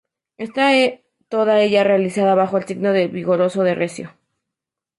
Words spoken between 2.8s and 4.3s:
de lo vigoroso y recio.